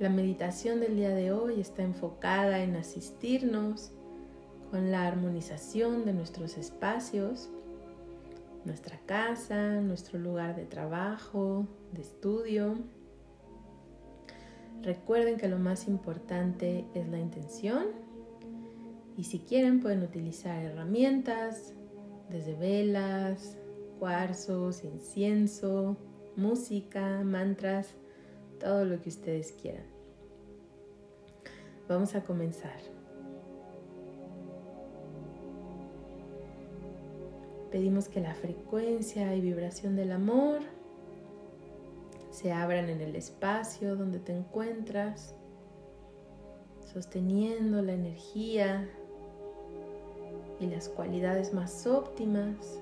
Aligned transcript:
La 0.00 0.08
meditación 0.08 0.80
del 0.80 0.96
día 0.96 1.10
de 1.10 1.30
hoy 1.30 1.60
está 1.60 1.84
enfocada 1.84 2.64
en 2.64 2.74
asistirnos 2.74 3.92
con 4.72 4.90
la 4.90 5.06
armonización 5.06 6.04
de 6.04 6.12
nuestros 6.12 6.58
espacios, 6.58 7.48
nuestra 8.64 8.98
casa, 9.06 9.80
nuestro 9.80 10.18
lugar 10.18 10.56
de 10.56 10.64
trabajo, 10.64 11.68
de 11.92 12.00
estudio. 12.02 12.74
Recuerden 14.82 15.36
que 15.36 15.48
lo 15.48 15.60
más 15.60 15.86
importante 15.86 16.84
es 16.94 17.06
la 17.06 17.20
intención 17.20 17.86
y 19.16 19.22
si 19.22 19.38
quieren 19.38 19.80
pueden 19.80 20.02
utilizar 20.02 20.60
herramientas 20.60 21.72
desde 22.30 22.56
velas, 22.56 23.56
cuarzos, 24.00 24.82
incienso, 24.82 25.96
música, 26.34 27.22
mantras, 27.22 27.94
todo 28.58 28.84
lo 28.84 29.00
que 29.00 29.08
ustedes 29.08 29.52
quieran. 29.52 29.84
Vamos 31.88 32.14
a 32.14 32.22
comenzar. 32.22 32.78
Pedimos 37.70 38.08
que 38.08 38.20
la 38.20 38.34
frecuencia 38.34 39.34
y 39.34 39.40
vibración 39.40 39.96
del 39.96 40.12
amor 40.12 40.60
se 42.30 42.52
abran 42.52 42.88
en 42.88 43.00
el 43.00 43.16
espacio 43.16 43.96
donde 43.96 44.18
te 44.18 44.32
encuentras, 44.32 45.34
sosteniendo 46.92 47.82
la 47.82 47.92
energía 47.92 48.88
y 50.60 50.66
las 50.66 50.88
cualidades 50.88 51.52
más 51.52 51.86
óptimas 51.86 52.78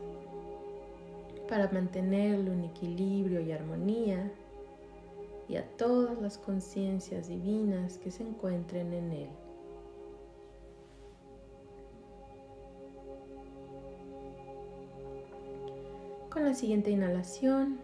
para 1.49 1.69
mantenerlo 1.71 2.53
en 2.53 2.65
equilibrio 2.65 3.41
y 3.41 3.53
armonía 3.53 4.31
y 5.53 5.57
a 5.59 5.67
todas 5.77 6.19
las 6.23 6.39
conciencias 6.39 7.29
divinas 7.29 7.99
que 7.99 8.11
se 8.11 8.23
encuentren 8.23 8.91
en 8.95 9.13
él. 9.13 9.29
Con 16.31 16.47
la 16.47 16.55
siguiente 16.55 16.91
inhalación, 16.91 17.79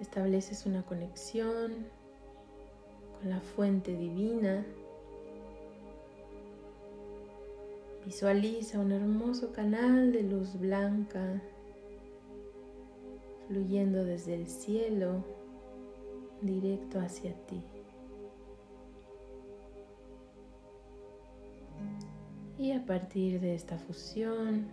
estableces 0.00 0.64
una 0.64 0.86
conexión 0.86 1.88
con 3.18 3.28
la 3.28 3.40
fuente 3.40 3.96
divina. 3.96 4.64
Visualiza 8.04 8.78
un 8.78 8.92
hermoso 8.92 9.50
canal 9.52 10.12
de 10.12 10.22
luz 10.22 10.56
blanca 10.56 11.42
fluyendo 13.52 14.02
desde 14.02 14.34
el 14.34 14.46
cielo 14.48 15.22
directo 16.40 16.98
hacia 16.98 17.34
ti. 17.46 17.62
Y 22.58 22.72
a 22.72 22.86
partir 22.86 23.40
de 23.40 23.54
esta 23.54 23.76
fusión, 23.76 24.68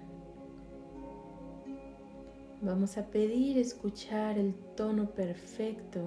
Vamos 2.62 2.98
a 2.98 3.06
pedir 3.06 3.58
escuchar 3.58 4.38
el 4.38 4.54
tono 4.76 5.12
perfecto 5.12 6.02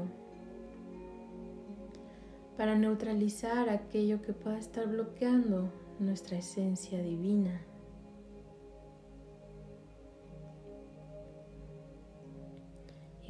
para 2.59 2.77
neutralizar 2.77 3.71
aquello 3.71 4.21
que 4.21 4.35
pueda 4.35 4.59
estar 4.59 4.87
bloqueando 4.87 5.73
nuestra 5.99 6.37
esencia 6.37 7.01
divina. 7.01 7.63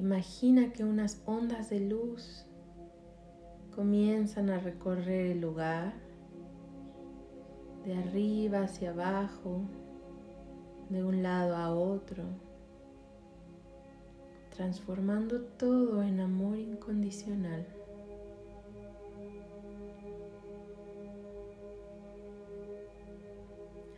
Imagina 0.03 0.72
que 0.72 0.83
unas 0.83 1.22
ondas 1.27 1.70
de 1.70 1.78
luz 1.78 2.45
comienzan 3.72 4.50
a 4.50 4.58
recorrer 4.58 5.27
el 5.27 5.41
lugar 5.41 5.92
de 7.84 7.95
arriba 7.95 8.62
hacia 8.64 8.91
abajo, 8.91 9.61
de 10.91 11.05
un 11.05 11.23
lado 11.23 11.55
a 11.55 11.73
otro 11.73 12.24
transformando 14.57 15.42
todo 15.57 16.02
en 16.02 16.18
amor 16.18 16.58
incondicional. 16.58 17.64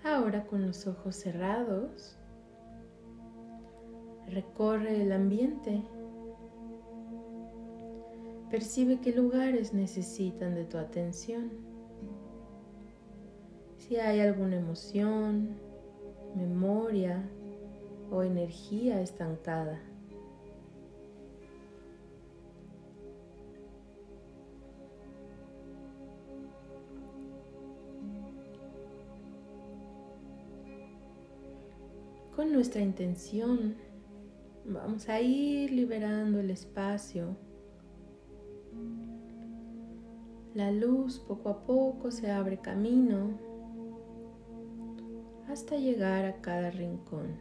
Ahora 0.04 0.46
con 0.46 0.66
los 0.66 0.86
ojos 0.86 1.16
cerrados, 1.16 2.18
recorre 4.28 5.02
el 5.02 5.12
ambiente. 5.12 5.82
Percibe 8.54 9.00
qué 9.00 9.10
lugares 9.10 9.74
necesitan 9.74 10.54
de 10.54 10.64
tu 10.64 10.78
atención. 10.78 11.50
Si 13.78 13.96
hay 13.96 14.20
alguna 14.20 14.54
emoción, 14.54 15.56
memoria 16.36 17.28
o 18.12 18.22
energía 18.22 19.00
estancada. 19.00 19.80
con 32.36 32.52
nuestra 32.52 32.80
intención 32.80 33.74
vamos 34.64 35.08
a 35.08 35.20
ir 35.20 35.72
liberando 35.72 36.38
el 36.38 36.50
espacio. 36.50 37.36
La 40.54 40.70
luz 40.70 41.18
poco 41.18 41.48
a 41.48 41.66
poco 41.66 42.10
se 42.10 42.30
abre 42.30 42.58
camino 42.58 43.30
hasta 45.48 45.76
llegar 45.76 46.24
a 46.24 46.40
cada 46.40 46.70
rincón. 46.70 47.36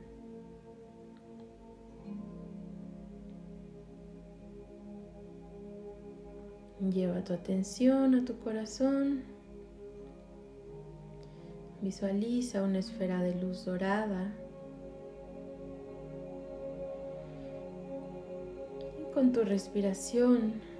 Lleva 6.91 7.23
tu 7.23 7.33
atención 7.33 8.15
a 8.15 8.25
tu 8.25 8.37
corazón. 8.39 9.23
Visualiza 11.81 12.63
una 12.63 12.79
esfera 12.79 13.21
de 13.21 13.35
luz 13.35 13.63
dorada 13.65 14.33
con 19.13 19.31
tu 19.31 19.43
respiración 19.43 20.72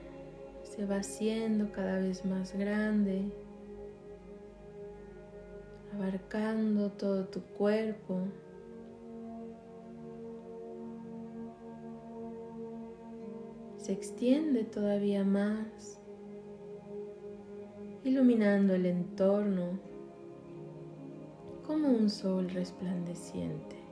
se 0.76 0.88
va 0.88 0.96
haciendo 0.96 1.72
cada 1.72 2.00
vez 2.00 2.26
más 2.26 2.58
grande, 2.58 3.32
abarcando 5.94 6.90
todo 6.90 7.26
tu 7.26 7.42
cuerpo. 7.44 8.22
Se 13.78 13.92
extiende 13.92 14.64
todavía 14.64 15.24
más, 15.24 16.02
iluminando 18.04 18.74
el 18.74 18.88
entorno 18.88 19.78
como 21.68 21.90
un 21.90 22.10
sol 22.10 22.50
resplandeciente. 22.50 23.83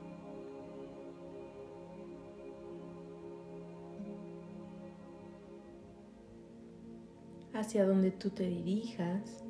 Hacia 7.54 7.86
donde 7.86 8.10
tú 8.10 8.30
te 8.30 8.44
dirijas, 8.44 9.44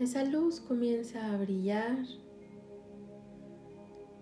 esa 0.00 0.24
luz 0.24 0.60
comienza 0.60 1.32
a 1.32 1.36
brillar, 1.36 2.06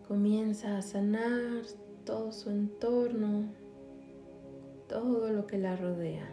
comienza 0.09 0.79
a 0.79 0.83
sanar 0.83 1.63
todo 2.05 2.33
su 2.33 2.51
entorno, 2.51 3.45
todo 4.89 5.31
lo 5.33 5.47
que 5.47 5.59
la 5.59 5.77
rodea. 5.77 6.29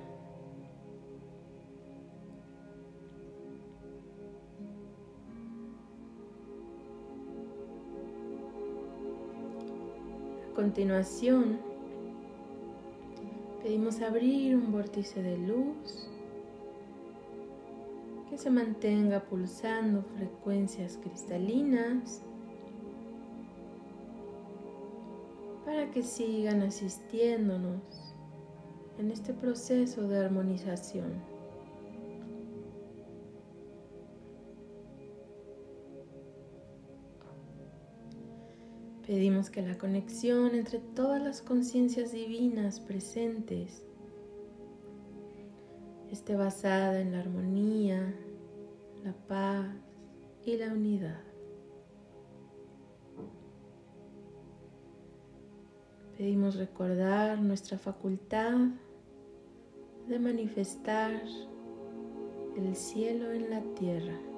A 10.50 10.56
continuación, 10.56 11.60
pedimos 13.66 14.00
abrir 14.02 14.56
un 14.56 14.72
vórtice 14.72 15.24
de 15.24 15.40
luz 15.40 16.08
que 18.30 18.38
se 18.38 18.52
mantenga 18.52 19.22
pulsando 19.22 20.04
frecuencias 20.16 21.00
cristalinas 21.02 22.22
para 25.66 25.90
que 25.90 26.04
sigan 26.04 26.62
asistiéndonos 26.62 28.14
en 29.00 29.10
este 29.10 29.34
proceso 29.34 30.08
de 30.08 30.20
armonización. 30.20 31.35
Pedimos 39.06 39.52
que 39.52 39.62
la 39.62 39.78
conexión 39.78 40.56
entre 40.56 40.80
todas 40.80 41.22
las 41.22 41.44
conciencias 41.44 42.12
divinas 42.12 42.80
presentes 42.80 43.86
esté 46.12 46.36
basada 46.36 47.00
en 47.00 47.12
la 47.12 47.20
armonía, 47.20 48.16
la 49.04 49.14
paz 49.28 49.68
y 50.44 50.58
la 50.58 50.74
unidad. 50.74 51.22
Pedimos 56.18 56.56
recordar 56.56 57.40
nuestra 57.42 57.78
facultad 57.78 58.58
de 60.08 60.18
manifestar 60.18 61.22
el 62.56 62.76
cielo 62.76 63.32
en 63.34 63.52
la 63.52 63.62
tierra. 63.76 64.35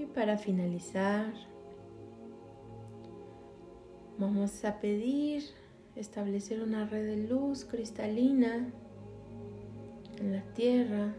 Y 0.00 0.06
para 0.06 0.38
finalizar, 0.38 1.30
vamos 4.18 4.64
a 4.64 4.80
pedir 4.80 5.42
establecer 5.94 6.62
una 6.62 6.86
red 6.86 7.04
de 7.04 7.28
luz 7.28 7.66
cristalina 7.66 8.72
en 10.18 10.32
la 10.32 10.42
tierra, 10.54 11.12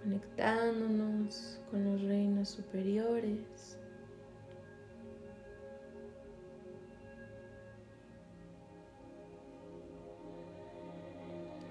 conectándonos 0.00 1.60
con 1.72 1.84
los 1.84 2.02
reinos 2.02 2.50
superiores. 2.50 3.80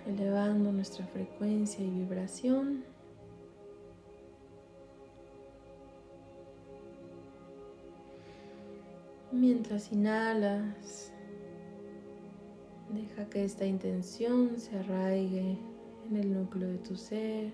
elevando 0.07 0.71
nuestra 0.71 1.03
frecuencia 1.07 1.83
y 1.83 1.89
vibración. 1.89 2.94
Mientras 9.35 9.91
inhalas, 9.91 11.11
deja 12.89 13.29
que 13.29 13.43
esta 13.43 13.65
intención 13.65 14.57
se 14.57 14.79
arraigue 14.79 15.57
en 16.09 16.15
el 16.15 16.33
núcleo 16.33 16.69
de 16.69 16.77
tu 16.77 16.95
ser. 16.95 17.51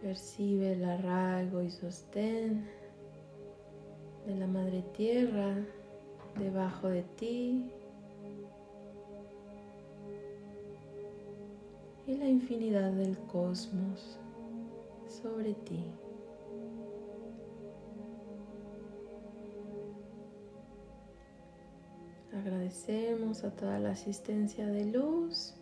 Percibe 0.00 0.72
el 0.72 0.84
arraigo 0.86 1.60
y 1.60 1.70
sostén 1.70 2.66
de 4.26 4.34
la 4.34 4.46
Madre 4.46 4.82
Tierra 4.96 5.54
debajo 6.38 6.88
de 6.88 7.02
ti 7.02 7.70
y 12.06 12.14
la 12.14 12.28
infinidad 12.28 12.92
del 12.92 13.18
cosmos 13.26 14.18
sobre 15.06 15.52
ti. 15.52 15.84
Agradecemos 22.42 23.44
a 23.44 23.54
toda 23.54 23.78
la 23.78 23.92
asistencia 23.92 24.66
de 24.66 24.86
luz. 24.86 25.54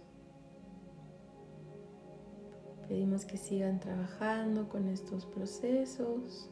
Pedimos 2.89 3.27
que 3.27 3.37
sigan 3.37 3.81
trabajando 3.81 4.67
con 4.71 4.89
estos 4.89 5.27
procesos. 5.27 6.49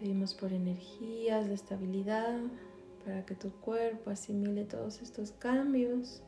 Pedimos 0.00 0.34
por 0.34 0.52
energías 0.52 1.46
de 1.46 1.54
estabilidad 1.54 2.40
para 3.04 3.24
que 3.24 3.36
tu 3.36 3.52
cuerpo 3.60 4.10
asimile 4.10 4.64
todos 4.64 5.00
estos 5.02 5.30
cambios. 5.30 6.20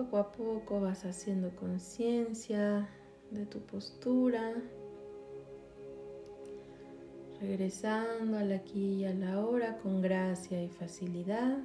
Poco 0.00 0.16
a 0.16 0.32
poco 0.32 0.80
vas 0.80 1.04
haciendo 1.04 1.54
conciencia 1.54 2.88
de 3.30 3.44
tu 3.44 3.60
postura, 3.60 4.54
regresando 7.38 8.38
al 8.38 8.50
aquí 8.52 8.94
y 8.94 9.04
a 9.04 9.12
la 9.12 9.44
hora 9.44 9.76
con 9.76 10.00
gracia 10.00 10.62
y 10.64 10.70
facilidad. 10.70 11.58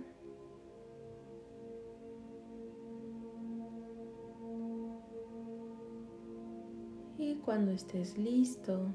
Y 7.17 7.35
cuando 7.35 7.71
estés 7.71 8.17
listo, 8.17 8.93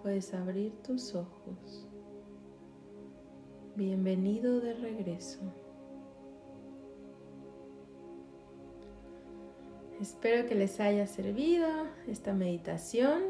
puedes 0.00 0.32
abrir 0.32 0.80
tus 0.84 1.16
ojos. 1.16 1.88
Bienvenido 3.74 4.60
de 4.60 4.74
regreso. 4.74 5.63
Espero 10.04 10.46
que 10.46 10.54
les 10.54 10.80
haya 10.80 11.06
servido 11.06 11.66
esta 12.06 12.34
meditación. 12.34 13.22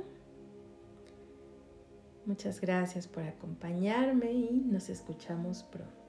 Muchas 2.27 2.61
gracias 2.61 3.07
por 3.07 3.23
acompañarme 3.23 4.33
y 4.33 4.51
nos 4.67 4.89
escuchamos 4.89 5.63
pronto. 5.63 6.04